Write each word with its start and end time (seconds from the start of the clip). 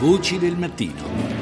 Voci 0.00 0.38
del 0.38 0.56
mattino. 0.56 1.39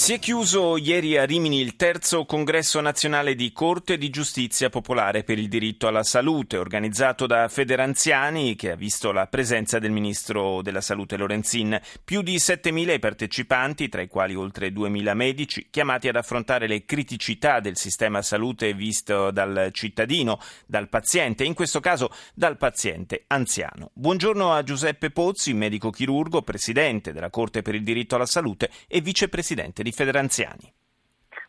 Si 0.00 0.14
è 0.14 0.18
chiuso 0.18 0.78
ieri 0.78 1.18
a 1.18 1.26
Rimini 1.26 1.60
il 1.60 1.76
terzo 1.76 2.24
congresso 2.24 2.80
nazionale 2.80 3.34
di 3.34 3.52
Corte 3.52 3.98
di 3.98 4.08
Giustizia 4.08 4.70
Popolare 4.70 5.24
per 5.24 5.38
il 5.38 5.46
diritto 5.46 5.86
alla 5.86 6.04
salute, 6.04 6.56
organizzato 6.56 7.26
da 7.26 7.48
Federanziani, 7.48 8.56
che 8.56 8.70
ha 8.70 8.76
visto 8.76 9.12
la 9.12 9.26
presenza 9.26 9.78
del 9.78 9.90
ministro 9.90 10.62
della 10.62 10.80
Salute 10.80 11.18
Lorenzin. 11.18 11.78
Più 12.02 12.22
di 12.22 12.36
7.000 12.36 12.94
i 12.94 12.98
partecipanti, 12.98 13.90
tra 13.90 14.00
i 14.00 14.08
quali 14.08 14.34
oltre 14.34 14.70
2.000 14.70 15.12
medici, 15.12 15.66
chiamati 15.70 16.08
ad 16.08 16.16
affrontare 16.16 16.66
le 16.66 16.86
criticità 16.86 17.60
del 17.60 17.76
sistema 17.76 18.22
salute 18.22 18.72
visto 18.72 19.30
dal 19.30 19.68
cittadino, 19.70 20.40
dal 20.64 20.88
paziente, 20.88 21.44
in 21.44 21.52
questo 21.52 21.80
caso 21.80 22.10
dal 22.32 22.56
paziente 22.56 23.24
anziano. 23.26 23.90
Buongiorno 23.92 24.50
a 24.50 24.62
Giuseppe 24.62 25.10
Pozzi, 25.10 25.52
medico 25.52 25.90
chirurgo, 25.90 26.40
presidente 26.40 27.12
della 27.12 27.28
Corte 27.28 27.60
per 27.60 27.74
il 27.74 27.82
diritto 27.84 28.14
alla 28.14 28.24
salute 28.24 28.70
e 28.88 29.02
vicepresidente 29.02 29.82
di 29.82 29.88
di 29.90 29.92
Federanziani. 29.92 30.72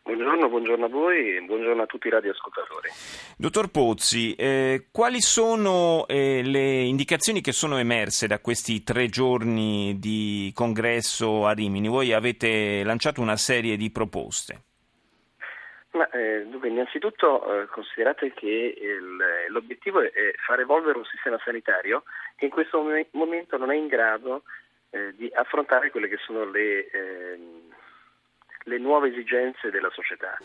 Buongiorno, 0.02 0.48
buongiorno, 0.48 0.86
a 0.86 0.88
voi 0.88 1.36
e 1.36 1.40
buongiorno 1.42 1.82
a 1.82 1.86
tutti 1.86 2.08
i 2.08 2.10
radioascoltatori. 2.10 2.90
Dottor 3.38 3.70
Pozzi, 3.70 4.34
eh, 4.34 4.88
quali 4.90 5.20
sono 5.20 6.06
eh, 6.08 6.42
le 6.44 6.80
indicazioni 6.80 7.40
che 7.40 7.52
sono 7.52 7.78
emerse 7.78 8.26
da 8.26 8.40
questi 8.40 8.82
tre 8.82 9.06
giorni 9.06 9.96
di 10.00 10.50
congresso 10.54 11.46
a 11.46 11.52
Rimini? 11.52 11.86
Voi 11.86 12.12
avete 12.12 12.82
lanciato 12.82 13.20
una 13.20 13.36
serie 13.36 13.76
di 13.76 13.92
proposte. 13.92 14.62
Ma, 15.92 16.08
eh, 16.10 16.46
dunque, 16.48 16.68
innanzitutto 16.68 17.62
eh, 17.62 17.66
considerate 17.66 18.32
che 18.32 18.74
il, 18.76 19.50
l'obiettivo 19.50 20.00
è 20.00 20.10
far 20.44 20.58
evolvere 20.58 20.98
un 20.98 21.04
sistema 21.04 21.38
sanitario 21.44 22.02
che 22.34 22.46
in 22.46 22.50
questo 22.50 22.82
momento 23.12 23.56
non 23.56 23.70
è 23.70 23.76
in 23.76 23.86
grado 23.86 24.42
eh, 24.90 25.12
di 25.14 25.30
affrontare 25.32 25.90
quelle 25.90 26.08
che 26.08 26.18
sono 26.24 26.44
le 26.50 26.88
ehm, 26.90 27.72
le 28.64 28.78
nuove 28.78 29.08
esigenze 29.08 29.70
della 29.70 29.90
società. 29.90 30.36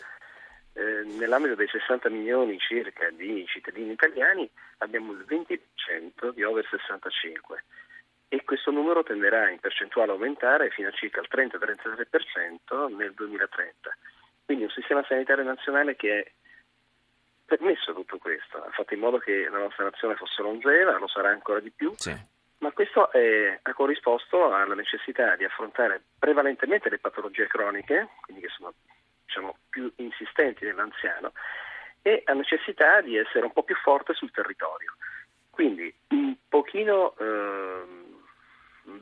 Eh, 0.72 1.02
nell'ambito 1.18 1.54
dei 1.54 1.68
60 1.68 2.08
milioni 2.08 2.58
circa 2.58 3.10
di 3.10 3.44
cittadini 3.46 3.92
italiani 3.92 4.48
abbiamo 4.78 5.12
il 5.12 5.24
20% 5.28 6.32
di 6.34 6.42
over 6.44 6.66
65 6.68 7.64
e 8.28 8.44
questo 8.44 8.70
numero 8.70 9.02
tenderà 9.02 9.48
in 9.50 9.58
percentuale 9.58 10.10
a 10.10 10.14
aumentare 10.14 10.70
fino 10.70 10.88
a 10.88 10.92
circa 10.92 11.20
il 11.20 11.28
30-33% 11.30 12.94
nel 12.94 13.12
2030. 13.14 13.96
Quindi 14.44 14.64
un 14.64 14.70
sistema 14.70 15.04
sanitario 15.06 15.44
nazionale 15.44 15.96
che 15.96 16.20
è 16.20 16.30
permesso 17.44 17.94
tutto 17.94 18.18
questo, 18.18 18.62
ha 18.62 18.70
fatto 18.70 18.92
in 18.92 19.00
modo 19.00 19.18
che 19.18 19.48
la 19.48 19.58
nostra 19.58 19.84
nazione 19.84 20.14
fosse 20.14 20.42
longeva, 20.42 20.98
lo 20.98 21.08
sarà 21.08 21.30
ancora 21.30 21.60
di 21.60 21.70
più, 21.70 21.92
sì. 21.96 22.14
Ma 22.68 22.72
questo 22.72 23.10
è, 23.10 23.58
ha 23.62 23.72
corrisposto 23.72 24.52
alla 24.52 24.74
necessità 24.74 25.36
di 25.36 25.44
affrontare 25.44 26.02
prevalentemente 26.18 26.90
le 26.90 26.98
patologie 26.98 27.46
croniche, 27.46 28.08
quindi 28.20 28.42
che 28.42 28.50
sono 28.50 28.74
diciamo, 29.24 29.56
più 29.70 29.90
insistenti 29.96 30.66
nell'anziano, 30.66 31.32
e 32.02 32.22
ha 32.26 32.32
necessità 32.34 33.00
di 33.00 33.16
essere 33.16 33.46
un 33.46 33.52
po' 33.52 33.62
più 33.62 33.74
forte 33.76 34.12
sul 34.12 34.30
territorio. 34.30 34.96
Quindi 35.48 35.92
un 36.08 36.36
pochino 36.46 37.16
eh, 37.16 37.84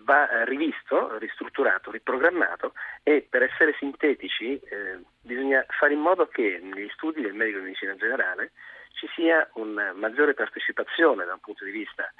va 0.05 0.45
rivisto, 0.45 1.19
ristrutturato, 1.19 1.91
riprogrammato 1.91 2.73
e 3.03 3.27
per 3.29 3.43
essere 3.43 3.75
sintetici 3.79 4.61
eh, 4.61 5.01
bisogna 5.23 5.67
fare 5.71 5.93
in 5.93 6.01
modo 6.01 6.29
che 6.29 6.61
negli 6.63 6.89
studi 6.91 7.21
del 7.21 7.35
medico 7.35 7.59
di 7.59 7.65
medicina 7.65 7.97
generale 7.97 8.53
ci 8.93 9.09
sia 9.15 9.47
una 9.55 9.93
maggiore 9.93 10.35
partecipazione 10.35 11.25
da 11.25 11.35
un 11.35 11.41
punto 11.41 11.65
di 11.65 11.73
vista 11.73 12.11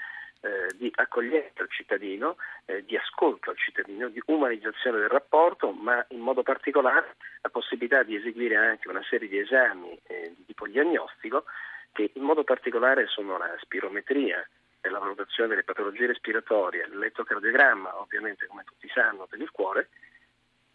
eh, 0.47 0.73
di 0.77 0.91
accoglienza 0.95 1.61
al 1.61 1.69
cittadino, 1.69 2.37
eh, 2.65 2.85
di 2.85 2.95
ascolto 2.95 3.49
al 3.49 3.57
cittadino, 3.57 4.07
di 4.07 4.21
umanizzazione 4.27 4.99
del 4.99 5.09
rapporto, 5.09 5.71
ma 5.71 6.03
in 6.09 6.19
modo 6.19 6.41
particolare 6.43 7.15
la 7.41 7.49
possibilità 7.49 8.03
di 8.03 8.15
eseguire 8.15 8.55
anche 8.55 8.87
una 8.87 9.03
serie 9.09 9.27
di 9.27 9.39
esami 9.39 9.99
eh, 10.07 10.33
di 10.35 10.45
tipo 10.45 10.67
diagnostico 10.67 11.43
che 11.91 12.11
in 12.13 12.23
modo 12.23 12.43
particolare 12.43 13.07
sono 13.07 13.37
la 13.37 13.55
spirometria, 13.59 14.47
la 14.81 14.99
valutazione 14.99 15.49
delle 15.49 15.63
patologie 15.63 16.05
respiratorie, 16.05 16.87
l'elettrocardiogramma, 16.87 17.99
ovviamente 17.99 18.45
come 18.45 18.63
tutti 18.63 18.87
sanno 18.93 19.25
per 19.25 19.41
il 19.41 19.51
cuore, 19.51 19.89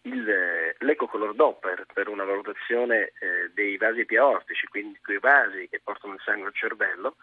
il, 0.03 0.29
eh, 0.29 0.77
l'ecocolor 0.81 1.35
Doppler 1.35 1.87
per 1.93 2.09
una 2.09 2.25
valutazione 2.25 3.13
eh, 3.21 3.51
dei 3.55 3.77
vasi 3.77 4.07
aortici, 4.17 4.67
quindi 4.67 4.99
quei 5.03 5.19
vasi 5.19 5.69
che 5.69 5.81
portano 5.83 6.15
il 6.15 6.21
sangue 6.25 6.49
al 6.49 6.55
cervello, 6.55 7.17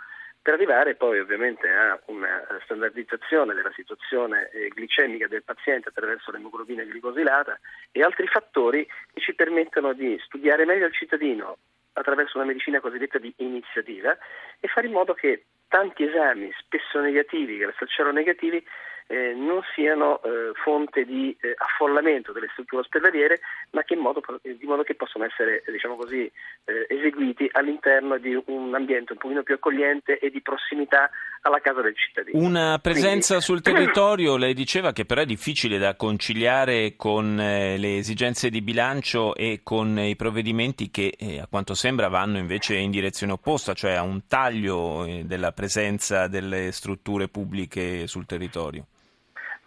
per 0.49 0.57
arrivare 0.57 0.95
poi 0.95 1.19
ovviamente 1.19 1.69
a 1.69 1.99
una 2.07 2.43
standardizzazione 2.63 3.53
della 3.53 3.71
situazione 3.75 4.49
eh, 4.49 4.69
glicemica 4.69 5.27
del 5.27 5.43
paziente 5.43 5.89
attraverso 5.89 6.31
l'emoglobina 6.31 6.81
glicosilata 6.81 7.59
e 7.91 8.01
altri 8.01 8.25
fattori 8.25 8.83
che 9.13 9.21
ci 9.21 9.35
permettono 9.35 9.93
di 9.93 10.19
studiare 10.25 10.65
meglio 10.65 10.87
il 10.87 10.93
cittadino 10.93 11.57
attraverso 11.93 12.37
una 12.37 12.47
medicina 12.47 12.79
cosiddetta 12.79 13.19
di 13.19 13.31
iniziativa 13.37 14.17
e 14.59 14.67
fare 14.67 14.87
in 14.87 14.93
modo 14.93 15.13
che 15.13 15.43
tanti 15.67 16.03
esami, 16.03 16.51
spesso 16.57 16.99
negativi, 16.99 17.59
che 17.59 17.67
restano 17.67 18.11
negativi, 18.11 18.65
eh, 19.09 19.33
non 19.33 19.61
siano 19.73 20.21
eh, 20.21 20.51
fonte 20.63 21.03
di 21.03 21.35
eh, 21.41 21.55
affollamento 21.57 22.31
delle 22.31 22.47
strutture 22.51 22.83
ospedaliere, 22.83 23.39
ma 23.71 23.81
che 23.81 23.95
in 23.95 24.01
modo, 24.01 24.21
di 24.43 24.65
modo 24.65 24.83
che 24.83 24.93
possano 24.93 25.25
essere 25.25 25.63
diciamo 25.65 25.95
così, 25.95 26.31
eh, 26.65 26.85
eseguiti 26.87 27.49
all'interno 27.51 28.19
di 28.19 28.39
un 28.45 28.73
ambiente 28.75 29.13
un 29.13 29.17
pochino 29.17 29.41
più 29.41 29.55
accogliente 29.55 30.19
e 30.19 30.29
di 30.29 30.41
prossimità 30.41 31.09
alla 31.41 31.59
casa 31.59 31.81
del 31.81 31.95
cittadino. 31.95 32.37
Una 32.37 32.77
presenza 32.77 33.39
Quindi... 33.39 33.45
sul 33.49 33.61
territorio, 33.61 34.37
lei 34.37 34.53
diceva 34.53 34.93
che 34.93 35.05
però 35.05 35.21
è 35.21 35.25
difficile 35.25 35.79
da 35.79 35.95
conciliare 35.95 36.93
con 36.95 37.39
eh, 37.39 37.77
le 37.79 37.97
esigenze 37.97 38.49
di 38.49 38.61
bilancio 38.61 39.33
e 39.33 39.61
con 39.63 39.97
i 39.97 40.15
provvedimenti 40.15 40.91
che 40.91 41.15
eh, 41.17 41.39
a 41.39 41.47
quanto 41.47 41.73
sembra 41.73 42.09
vanno 42.09 42.37
invece 42.37 42.75
in 42.75 42.91
direzione 42.91 43.33
opposta, 43.33 43.73
cioè 43.73 43.93
a 43.93 44.03
un 44.03 44.27
taglio 44.27 45.07
della 45.23 45.51
presenza 45.51 46.27
delle 46.27 46.71
strutture 46.71 47.27
pubbliche 47.27 48.05
sul 48.05 48.27
territorio. 48.27 48.85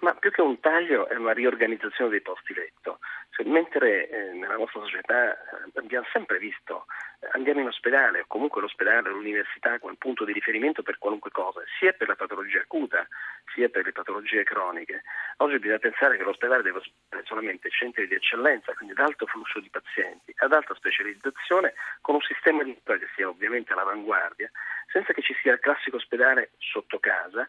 Ma 0.02 0.14
più 0.14 0.32
che 0.32 0.40
un 0.40 0.58
taglio 0.58 1.08
è 1.08 1.14
una 1.14 1.32
riorganizzazione 1.32 2.10
dei 2.10 2.22
posti 2.22 2.52
letto. 2.54 2.98
Cioè, 3.30 3.46
mentre 3.46 4.08
eh, 4.08 4.32
nella 4.32 4.56
nostra 4.56 4.80
società 4.80 5.32
eh, 5.32 5.70
abbiamo 5.74 6.04
sempre 6.12 6.38
visto, 6.38 6.86
eh, 7.20 7.28
andiamo 7.34 7.60
in 7.60 7.68
ospedale 7.68 8.22
o 8.22 8.24
comunque 8.26 8.60
l'ospedale, 8.60 9.10
l'università 9.10 9.78
come 9.78 9.94
punto 9.96 10.24
di 10.24 10.32
riferimento 10.32 10.82
per 10.82 10.98
qualunque 10.98 11.30
cosa, 11.30 11.62
sia 11.78 11.92
per 11.92 12.08
la 12.08 12.16
patologia 12.16 12.60
acuta 12.60 13.06
sia 13.54 13.68
per 13.68 13.84
le 13.84 13.92
patologie 13.92 14.42
croniche. 14.42 15.02
Oggi 15.36 15.60
bisogna 15.60 15.78
pensare 15.78 16.16
che 16.16 16.24
l'ospedale 16.24 16.62
deve 16.62 16.78
ospitare 16.78 17.22
solamente 17.24 17.70
centri 17.70 18.08
di 18.08 18.14
eccellenza, 18.14 18.74
quindi 18.74 18.94
ad 18.98 19.06
alto 19.06 19.26
flusso 19.26 19.60
di 19.60 19.70
pazienti, 19.70 20.34
ad 20.38 20.52
alta 20.52 20.74
specializzazione, 20.74 21.74
con 22.00 22.16
un 22.16 22.22
sistema 22.22 22.64
di 22.64 22.76
che 22.82 23.08
sia 23.14 23.28
ovviamente 23.28 23.72
all'avanguardia, 23.72 24.50
senza 24.90 25.12
che 25.12 25.22
ci 25.22 25.34
sia 25.40 25.52
il 25.52 25.60
classico 25.60 25.96
ospedale 25.96 26.50
sotto 26.58 26.98
casa 26.98 27.48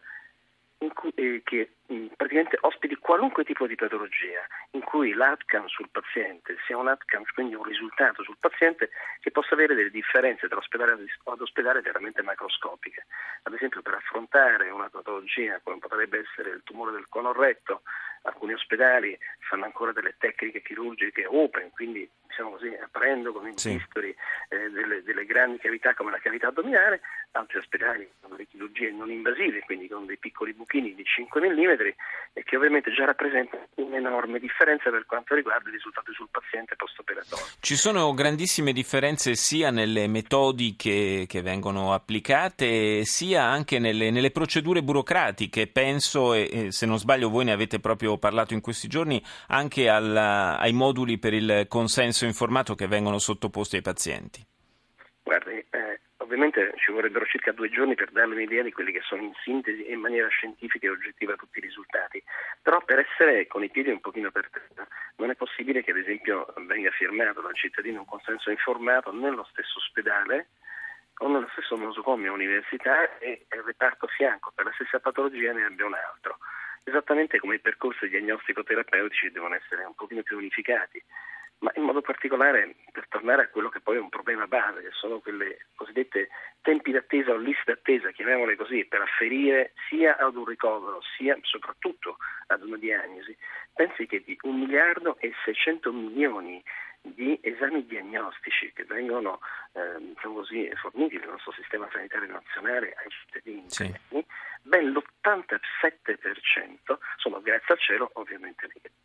cui, 0.92 1.12
eh, 1.14 1.42
che 1.44 1.76
mm, 1.92 2.06
praticamente 2.16 2.58
ospiti 2.60 2.96
qualunque 2.96 3.44
tipo 3.44 3.66
di 3.66 3.74
patologia, 3.74 4.40
in 4.72 4.82
cui 4.82 5.12
l'outcome 5.12 5.68
sul 5.68 5.88
paziente 5.90 6.56
sia 6.66 6.76
un 6.76 6.88
outcome, 6.88 7.24
quindi 7.34 7.54
un 7.54 7.62
risultato 7.62 8.22
sul 8.22 8.36
paziente 8.38 8.90
che 9.20 9.30
possa 9.30 9.54
avere 9.54 9.74
delle 9.74 9.90
differenze 9.90 10.48
tra 10.48 10.58
ospedale 10.58 10.92
ad 11.24 11.40
ospedale 11.40 11.80
veramente 11.80 12.22
macroscopiche. 12.22 13.06
Ad 13.44 13.54
esempio 13.54 13.82
per 13.82 13.94
affrontare 13.94 14.70
una 14.70 14.88
patologia 14.88 15.60
come 15.62 15.78
potrebbe 15.78 16.20
essere 16.20 16.50
il 16.50 16.62
tumore 16.64 16.92
del 16.92 17.06
conorretto, 17.08 17.82
alcuni 18.22 18.54
ospedali 18.54 19.16
fanno 19.48 19.64
ancora 19.64 19.92
delle 19.92 20.14
tecniche 20.18 20.62
chirurgiche 20.62 21.26
open, 21.26 21.70
quindi 21.70 22.08
diciamo 22.34 22.50
così, 22.50 22.76
aprendo 22.82 23.32
con 23.32 23.46
i 23.46 23.52
sì. 23.54 23.70
eh, 23.70 24.70
delle, 24.70 25.02
delle, 25.04 25.24
grandi 25.24 25.58
cavità 25.58 25.94
come 25.94 26.10
la 26.10 26.18
cavità 26.18 26.48
addominale, 26.48 27.00
altri 27.32 27.58
ospedali 27.58 28.08
hanno 28.22 28.36
le 28.36 28.46
chirurgie 28.46 28.90
non 28.90 29.10
invasive, 29.10 29.60
quindi 29.60 29.86
con 29.86 30.04
dei 30.04 30.18
piccoli 30.18 30.52
buchini 30.52 30.94
di 30.94 31.04
5 31.04 31.40
mm 31.40 31.70
e 32.32 32.42
che 32.42 32.56
ovviamente 32.56 32.92
già 32.92 33.04
rappresentano 33.04 33.68
un'enorme 33.76 34.40
differenza 34.40 34.90
per 34.90 35.06
quanto 35.06 35.34
riguarda 35.36 35.68
i 35.68 35.72
risultati 35.72 36.12
sul 36.12 36.28
paziente 36.30 36.74
post-operatorio. 36.74 37.44
Ci 37.60 37.76
sono 37.76 38.12
grandissime 38.12 38.72
differenze 38.72 39.36
sia 39.36 39.70
nelle 39.70 40.08
metodiche 40.08 41.26
che 41.28 41.42
vengono 41.42 41.92
applicate 41.92 43.04
sia 43.04 43.44
anche 43.44 43.78
nelle, 43.78 44.10
nelle 44.10 44.32
procedure 44.32 44.82
burocratiche, 44.82 45.68
penso, 45.68 46.34
e, 46.34 46.48
e, 46.50 46.72
se 46.72 46.86
non 46.86 46.98
sbaglio 46.98 47.30
voi 47.30 47.44
ne 47.44 47.52
avete 47.52 47.78
proprio 47.78 48.18
parlato 48.18 48.54
in 48.54 48.60
questi 48.60 48.88
giorni, 48.88 49.22
anche 49.48 49.88
alla, 49.88 50.58
ai 50.58 50.72
moduli 50.72 51.18
per 51.18 51.32
il 51.32 51.66
consenso 51.68 52.23
processo 52.24 52.26
informato 52.26 52.74
che 52.74 52.86
vengono 52.86 53.18
sottoposti 53.18 53.76
ai 53.76 53.82
pazienti? 53.82 54.44
Guardi, 55.22 55.64
eh, 55.70 56.00
ovviamente 56.18 56.74
ci 56.76 56.92
vorrebbero 56.92 57.24
circa 57.26 57.52
due 57.52 57.68
giorni 57.70 57.94
per 57.94 58.10
darle 58.10 58.34
un'idea 58.34 58.62
di 58.62 58.72
quelli 58.72 58.92
che 58.92 59.00
sono 59.02 59.22
in 59.22 59.32
sintesi 59.42 59.84
e 59.84 59.92
in 59.92 60.00
maniera 60.00 60.28
scientifica 60.28 60.86
e 60.86 60.90
oggettiva 60.90 61.34
tutti 61.36 61.58
i 61.58 61.62
risultati, 61.62 62.22
però 62.62 62.80
per 62.84 62.98
essere 63.00 63.46
con 63.46 63.62
i 63.62 63.70
piedi 63.70 63.90
un 63.90 64.00
pochino 64.00 64.30
per 64.30 64.48
terra 64.50 64.86
non 65.16 65.30
è 65.30 65.34
possibile 65.34 65.82
che 65.82 65.92
ad 65.92 65.98
esempio 65.98 66.46
venga 66.66 66.90
firmato 66.90 67.40
dal 67.40 67.54
cittadino 67.54 68.00
un 68.00 68.06
consenso 68.06 68.50
informato 68.50 69.12
nello 69.12 69.46
stesso 69.50 69.78
ospedale 69.78 70.48
o 71.18 71.28
nello 71.28 71.48
stesso 71.52 71.76
nosocomio 71.76 72.32
università 72.32 73.18
e 73.18 73.46
il 73.50 73.62
reparto 73.62 74.06
fianco. 74.08 74.52
Per 74.54 74.64
la 74.64 74.72
stessa 74.74 74.98
patologia 74.98 75.52
ne 75.52 75.64
abbia 75.64 75.86
un 75.86 75.94
altro. 75.94 76.38
Esattamente 76.82 77.38
come 77.38 77.54
i 77.54 77.60
percorsi 77.60 78.08
diagnostico-terapeutici 78.08 79.30
devono 79.30 79.54
essere 79.54 79.84
un 79.84 79.94
pochino 79.94 80.22
più 80.22 80.36
unificati, 80.36 81.02
ma 81.64 81.72
in 81.76 81.82
modo 81.82 82.02
particolare 82.02 82.74
per 82.92 83.08
tornare 83.08 83.44
a 83.44 83.48
quello 83.48 83.70
che 83.70 83.80
poi 83.80 83.96
è 83.96 84.00
un 84.00 84.10
problema 84.10 84.46
base, 84.46 84.82
che 84.82 84.90
sono 84.92 85.20
quelle 85.20 85.64
cosiddette 85.74 86.28
tempi 86.60 86.92
d'attesa 86.92 87.32
o 87.32 87.38
liste 87.38 87.72
d'attesa, 87.72 88.10
chiamiamole 88.10 88.54
così, 88.54 88.84
per 88.84 89.00
afferire 89.00 89.72
sia 89.88 90.18
ad 90.18 90.36
un 90.36 90.44
ricovero 90.44 91.00
sia 91.16 91.38
soprattutto 91.40 92.18
ad 92.48 92.62
una 92.62 92.76
diagnosi. 92.76 93.34
Pensi 93.72 94.06
che 94.06 94.22
di 94.22 94.36
1 94.42 94.58
miliardo 94.58 95.16
e 95.18 95.32
600 95.42 95.90
milioni 95.90 96.62
di 97.00 97.38
esami 97.42 97.86
diagnostici 97.86 98.70
che 98.74 98.84
vengono 98.84 99.40
eh, 99.72 99.96
diciamo 100.00 100.34
così, 100.34 100.70
forniti 100.74 101.18
dal 101.18 101.30
nostro 101.30 101.52
sistema 101.52 101.88
sanitario 101.90 102.30
nazionale 102.30 102.94
ai 103.02 103.08
cittadini, 103.08 103.64
sì. 103.68 103.90
ben 104.62 104.90
l'87% 104.90 106.98
sono 107.16 107.40
grazie 107.40 107.72
al 107.72 107.80
cielo 107.80 108.10
ovviamente 108.14 108.66
negativi. 108.66 109.03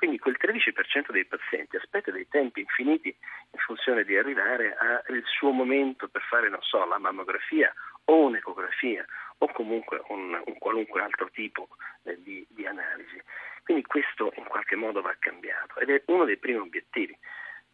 Quindi 0.00 0.18
quel 0.18 0.38
13% 0.40 1.12
dei 1.12 1.26
pazienti 1.26 1.76
aspetta 1.76 2.10
dei 2.10 2.26
tempi 2.26 2.60
infiniti 2.60 3.08
in 3.08 3.58
funzione 3.58 4.02
di 4.02 4.16
arrivare 4.16 4.74
al 4.74 5.22
suo 5.26 5.50
momento 5.50 6.08
per 6.08 6.22
fare, 6.22 6.48
non 6.48 6.62
so, 6.62 6.86
la 6.86 6.96
mammografia 6.96 7.70
o 8.04 8.24
un'ecografia 8.24 9.04
o 9.36 9.52
comunque 9.52 10.00
un, 10.08 10.40
un 10.42 10.58
qualunque 10.58 11.02
altro 11.02 11.28
tipo 11.30 11.68
eh, 12.04 12.16
di, 12.22 12.46
di 12.48 12.64
analisi. 12.64 13.20
Quindi 13.62 13.82
questo 13.84 14.32
in 14.36 14.44
qualche 14.44 14.74
modo 14.74 15.02
va 15.02 15.14
cambiato 15.18 15.78
ed 15.78 15.90
è 15.90 16.02
uno 16.06 16.24
dei 16.24 16.38
primi 16.38 16.60
obiettivi. 16.60 17.14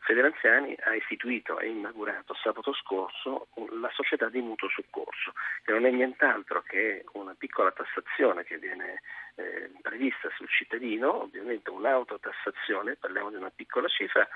Federanziani 0.07 0.77
ha 0.85 0.95
istituito 0.95 1.59
e 1.59 1.67
inaugurato 1.67 2.33
sabato 2.35 2.73
scorso 2.73 3.49
la 3.81 3.91
società 3.93 4.29
di 4.29 4.41
mutuo 4.41 4.69
soccorso, 4.69 5.33
che 5.65 5.73
non 5.73 5.85
è 5.85 5.91
nient'altro 5.91 6.63
che 6.63 7.05
una 7.15 7.35
piccola 7.37 7.73
tassazione 7.73 8.45
che 8.45 8.57
viene 8.59 9.03
eh, 9.35 9.69
prevista 9.83 10.31
sul 10.37 10.49
cittadino, 10.49 11.23
ovviamente 11.23 11.71
un'autotassazione, 11.71 12.95
parliamo 12.95 13.31
di 13.31 13.37
una 13.37 13.51
piccola 13.51 13.89
cifra, 13.89 14.29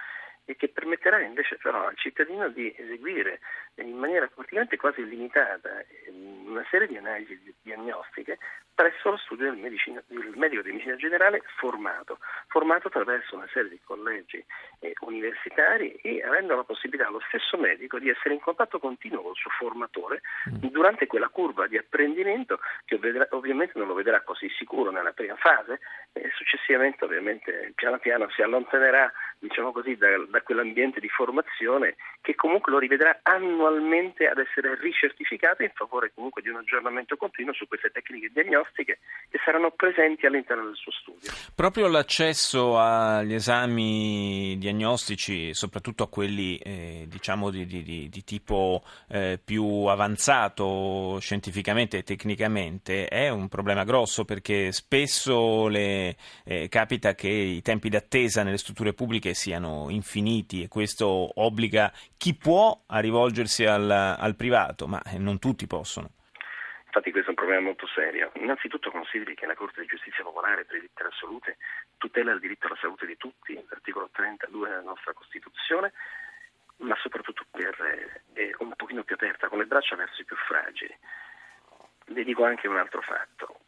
e 0.44 0.56
che 0.56 0.69
permetterà 0.69 1.20
invece 1.20 1.58
però 1.62 1.87
al 1.87 1.96
cittadino 1.96 2.48
di 2.48 2.75
eseguire 2.76 3.40
in 3.76 3.96
maniera 3.96 4.26
praticamente 4.26 4.76
quasi 4.76 5.00
illimitata 5.00 5.84
ehm, 6.06 6.46
una 6.48 6.66
serie 6.70 6.87
di 6.87 6.96
analisi 6.96 7.38
diagnostiche 7.62 8.38
presso 8.75 9.10
lo 9.10 9.16
studio 9.19 9.50
del, 9.50 9.60
medicina, 9.60 10.02
del 10.06 10.32
medico 10.37 10.62
di 10.62 10.70
medicina 10.70 10.96
generale 10.96 11.42
formato, 11.58 12.19
formato 12.48 12.88
attraverso 12.88 13.37
una 13.37 13.48
serie 13.52 13.69
di 13.69 13.81
collegi 13.84 14.42
eh, 14.78 14.94
universitari 15.00 15.92
e 15.96 16.22
avendo 16.22 16.56
la 16.56 16.64
possibilità 16.64 17.06
allo 17.06 17.20
stesso 17.28 17.58
medico 17.58 17.98
di 17.98 18.08
essere 18.08 18.32
in 18.32 18.40
contatto 18.40 18.78
continuo 18.78 19.20
con 19.20 19.32
il 19.32 19.37
suo 19.37 19.50
formatore 19.50 20.22
mm. 20.48 20.69
durante 20.69 21.06
quella 21.06 21.28
curva 21.28 21.66
di 21.66 21.76
apprendimento 21.76 22.60
che 22.87 22.96
vedrà, 22.96 23.26
ovviamente 23.32 23.78
non 23.78 23.87
lo 23.87 23.94
vedrà 23.94 24.22
così 24.22 24.48
sicuro 24.56 24.90
nella 24.90 25.12
prima 25.12 25.37
fase 25.37 25.81
e 26.12 26.31
successivamente 26.34 27.04
ovviamente 27.04 27.72
piano 27.75 27.98
piano 27.98 28.31
si 28.31 28.40
allontanerà 28.40 29.12
diciamo 29.40 29.72
così, 29.72 29.96
da, 29.96 30.08
da 30.30 30.40
quell'ambiente 30.42 31.00
di 31.00 31.08
formazione 31.08 31.96
che 32.20 32.34
comunque 32.34 32.72
lo 32.72 32.78
rivedrà 32.78 33.20
annualmente 33.22 34.26
ad 34.26 34.38
essere 34.38 34.78
ricertificato 34.80 35.62
in 35.62 35.72
favore 35.74 36.12
comunque 36.14 36.42
di 36.42 36.48
un 36.48 36.56
aggiornamento 36.56 37.16
continuo 37.16 37.52
su 37.52 37.66
queste 37.66 37.90
tecniche 37.90 38.30
diagnostiche 38.32 39.00
che 39.28 39.38
saranno 39.44 39.70
presenti 39.72 40.26
all'interno 40.26 40.64
del 40.64 40.76
suo 40.76 40.92
studio. 40.92 41.30
Proprio 41.54 41.88
l'accesso 41.88 42.78
agli 42.78 43.34
esami 43.34 44.56
diagnostici, 44.58 45.52
soprattutto 45.54 46.04
a 46.04 46.08
quelli 46.08 46.56
eh, 46.58 47.06
diciamo 47.08 47.50
di, 47.50 47.66
di, 47.66 48.08
di 48.08 48.24
tipo 48.24 48.82
eh, 49.08 49.38
più 49.42 49.86
avanzato 49.86 51.18
scientificamente 51.20 51.98
e 51.98 52.02
tecnicamente, 52.02 53.08
è 53.08 53.28
un 53.28 53.48
problema 53.48 53.84
grosso 53.84 54.24
perché 54.24 54.72
spesso 54.72 55.68
le, 55.68 56.16
eh, 56.44 56.68
capita 56.68 57.14
che 57.14 57.28
i 57.28 57.62
tempi 57.62 57.88
d'attesa 57.88 58.42
nelle 58.42 58.58
strutture 58.58 58.92
pubbliche 58.92 59.34
siano 59.34 59.86
infiniti 59.88 60.19
e 60.62 60.69
questo 60.69 61.06
obbliga 61.40 61.93
chi 62.17 62.34
può 62.34 62.82
a 62.87 63.00
rivolgersi 63.00 63.64
al, 63.64 63.90
al 63.90 64.37
privato, 64.37 64.87
ma 64.87 65.00
non 65.19 65.38
tutti 65.38 65.67
possono. 65.67 66.11
Infatti 66.87 67.12
questo 67.12 67.28
è 67.28 67.31
un 67.31 67.37
problema 67.37 67.62
molto 67.62 67.87
serio. 67.87 68.32
Innanzitutto 68.34 68.90
consideri 68.90 69.37
che 69.37 69.46
la 69.46 69.55
Corte 69.55 69.81
di 69.81 69.87
Giustizia 69.87 70.25
Popolare 70.25 70.64
per 70.64 70.75
diritti 70.75 70.94
della 70.96 71.14
salute 71.20 71.56
tutela 71.99 72.32
il 72.32 72.40
diritto 72.40 72.67
alla 72.67 72.78
salute 72.81 73.06
di 73.06 73.17
tutti, 73.17 73.55
l'articolo 73.69 74.08
32 74.11 74.69
della 74.69 74.81
nostra 74.81 75.12
Costituzione, 75.12 75.93
ma 76.78 76.96
soprattutto 76.96 77.44
per, 77.49 77.76
eh, 78.32 78.55
un 78.58 78.73
pochino 78.75 79.05
più 79.05 79.14
aperta, 79.14 79.49
con 79.49 79.58
le 79.58 79.66
braccia 79.66 79.94
verso 79.94 80.20
i 80.20 80.25
più 80.25 80.34
fragili. 80.34 80.96
Le 82.06 82.25
dico 82.25 82.44
anche 82.44 82.66
un 82.66 82.76
altro 82.76 83.02
fatto. 83.02 83.61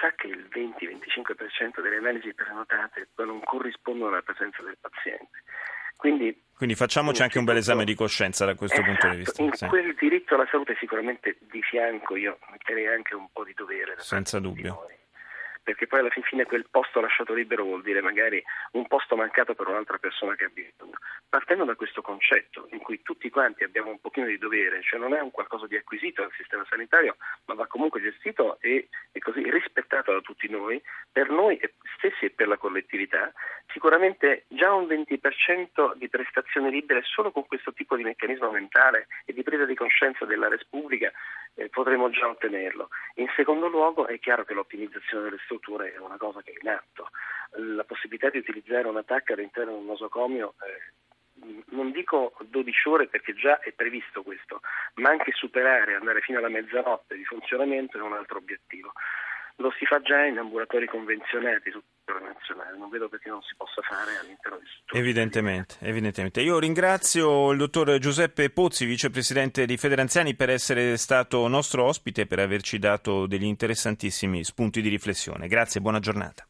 Sa 0.00 0.12
che 0.12 0.26
il 0.26 0.46
20-25% 0.52 1.80
delle 1.80 1.96
analisi 1.96 2.34
prenotate 2.34 3.08
non 3.16 3.40
corrispondono 3.40 4.10
alla 4.10 4.22
presenza 4.22 4.62
del 4.62 4.76
paziente. 4.78 5.42
Quindi, 6.00 6.34
Quindi 6.56 6.74
facciamoci 6.74 7.20
anche 7.20 7.38
un 7.38 7.44
bel 7.44 7.58
esame 7.58 7.84
di 7.84 7.94
coscienza 7.94 8.46
da 8.46 8.54
questo 8.54 8.80
esatto, 8.80 8.90
punto 8.90 9.08
di 9.10 9.16
vista. 9.18 9.42
In 9.42 9.52
sì. 9.52 9.66
quel 9.66 9.94
diritto 9.94 10.34
alla 10.34 10.48
salute 10.50 10.74
sicuramente 10.80 11.36
di 11.50 11.60
fianco 11.60 12.16
io 12.16 12.38
metterei 12.50 12.86
anche 12.86 13.14
un 13.14 13.26
po' 13.30 13.44
di 13.44 13.52
dovere. 13.54 13.96
Senza 13.98 14.40
dubbio 14.40 14.86
perché 15.70 15.86
poi 15.86 16.00
alla 16.00 16.10
fine 16.10 16.46
quel 16.46 16.66
posto 16.68 17.00
lasciato 17.00 17.32
libero 17.32 17.62
vuol 17.62 17.82
dire 17.82 18.00
magari 18.02 18.42
un 18.72 18.88
posto 18.88 19.14
mancato 19.14 19.54
per 19.54 19.68
un'altra 19.68 19.98
persona 19.98 20.34
che 20.34 20.46
ha 20.46 20.50
bisogno. 20.52 20.98
Partendo 21.28 21.64
da 21.64 21.76
questo 21.76 22.02
concetto 22.02 22.66
in 22.72 22.80
cui 22.80 23.02
tutti 23.02 23.30
quanti 23.30 23.62
abbiamo 23.62 23.90
un 23.90 24.00
pochino 24.00 24.26
di 24.26 24.36
dovere, 24.36 24.82
cioè 24.82 24.98
non 24.98 25.14
è 25.14 25.20
un 25.20 25.30
qualcosa 25.30 25.68
di 25.68 25.76
acquisito 25.76 26.22
dal 26.22 26.32
sistema 26.36 26.66
sanitario, 26.68 27.16
ma 27.44 27.54
va 27.54 27.68
comunque 27.68 28.00
gestito 28.00 28.58
e, 28.60 28.88
e 29.12 29.20
così 29.20 29.48
rispettato 29.48 30.12
da 30.12 30.20
tutti 30.20 30.48
noi, 30.48 30.82
per 31.12 31.30
noi 31.30 31.56
stessi 31.96 32.24
e 32.24 32.30
per 32.30 32.48
la 32.48 32.56
collettività, 32.56 33.32
sicuramente 33.72 34.46
già 34.48 34.72
un 34.74 34.86
20% 34.86 35.94
di 35.94 36.08
prestazioni 36.08 36.68
libere 36.70 37.02
solo 37.04 37.30
con 37.30 37.46
questo 37.46 37.72
tipo 37.72 37.94
di 37.94 38.02
meccanismo 38.02 38.50
mentale 38.50 39.06
e 39.24 39.32
di 39.32 39.44
presa 39.44 39.66
di 39.66 39.76
coscienza 39.76 40.24
della 40.24 40.48
res 40.48 40.66
pubblica 40.66 41.12
eh, 41.54 41.68
potremo 41.68 42.10
già 42.10 42.28
ottenerlo. 42.28 42.88
In 43.14 43.28
secondo 43.36 43.68
luogo 43.68 44.06
è 44.06 44.18
chiaro 44.18 44.44
che 44.44 44.54
l'ottimizzazione 44.54 45.24
delle 45.24 45.40
strutture 45.44 45.92
è 45.92 45.98
una 45.98 46.16
cosa 46.16 46.42
che 46.42 46.52
è 46.52 46.58
in 46.60 46.68
atto. 46.68 47.10
La 47.52 47.84
possibilità 47.84 48.30
di 48.30 48.38
utilizzare 48.38 48.88
un 48.88 48.96
attacco 48.96 49.32
all'interno 49.32 49.72
di 49.72 49.78
un 49.78 49.86
nosocomio 49.86 50.54
eh, 50.62 50.92
non 51.70 51.90
dico 51.90 52.34
12 52.40 52.88
ore 52.88 53.06
perché 53.06 53.34
già 53.34 53.58
è 53.60 53.72
previsto 53.72 54.22
questo, 54.22 54.60
ma 54.94 55.10
anche 55.10 55.32
superare, 55.32 55.94
andare 55.94 56.20
fino 56.20 56.38
alla 56.38 56.48
mezzanotte 56.48 57.16
di 57.16 57.24
funzionamento 57.24 57.98
è 57.98 58.02
un 58.02 58.12
altro 58.12 58.38
obiettivo. 58.38 58.92
Lo 59.56 59.70
si 59.72 59.84
fa 59.84 60.00
già 60.00 60.24
in 60.24 60.38
ambulatori 60.38 60.86
convenzionati 60.86 61.70
nazionale, 62.50 62.76
non 62.76 62.88
vedo 62.88 63.08
perché 63.08 63.28
non 63.28 63.40
si 63.42 63.54
possa 63.56 63.80
fare 63.82 64.18
all'interno 64.18 64.58
di 64.58 64.66
strutture. 64.66 65.00
Evidentemente, 65.00 65.76
evidentemente. 65.80 66.40
Io 66.40 66.58
ringrazio 66.58 67.50
il 67.52 67.58
dottor 67.58 67.98
Giuseppe 67.98 68.50
Pozzi, 68.50 68.84
vicepresidente 68.84 69.66
di 69.66 69.76
Federanziani, 69.76 70.34
per 70.34 70.50
essere 70.50 70.96
stato 70.96 71.46
nostro 71.48 71.84
ospite 71.84 72.22
e 72.22 72.26
per 72.26 72.40
averci 72.40 72.78
dato 72.78 73.26
degli 73.26 73.44
interessantissimi 73.44 74.44
spunti 74.44 74.80
di 74.80 74.88
riflessione. 74.88 75.48
Grazie 75.48 75.80
buona 75.80 76.00
giornata. 76.00 76.34